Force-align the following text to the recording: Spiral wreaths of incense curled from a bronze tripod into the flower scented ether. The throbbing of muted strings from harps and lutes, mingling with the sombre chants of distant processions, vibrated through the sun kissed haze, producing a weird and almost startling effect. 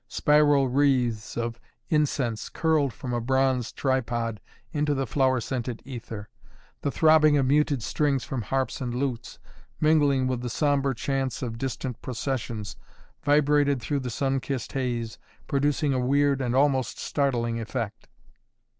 Spiral 0.07 0.67
wreaths 0.67 1.37
of 1.37 1.59
incense 1.89 2.49
curled 2.49 2.91
from 2.91 3.13
a 3.13 3.21
bronze 3.21 3.71
tripod 3.71 4.41
into 4.71 4.95
the 4.95 5.05
flower 5.05 5.39
scented 5.39 5.79
ether. 5.85 6.27
The 6.81 6.89
throbbing 6.89 7.37
of 7.37 7.45
muted 7.45 7.83
strings 7.83 8.23
from 8.23 8.41
harps 8.41 8.81
and 8.81 8.95
lutes, 8.95 9.37
mingling 9.79 10.25
with 10.25 10.41
the 10.41 10.49
sombre 10.49 10.95
chants 10.95 11.43
of 11.43 11.59
distant 11.59 12.01
processions, 12.01 12.75
vibrated 13.21 13.79
through 13.79 13.99
the 13.99 14.09
sun 14.09 14.39
kissed 14.39 14.73
haze, 14.73 15.19
producing 15.45 15.93
a 15.93 15.99
weird 15.99 16.41
and 16.41 16.55
almost 16.55 16.97
startling 16.97 17.59
effect. 17.59 18.07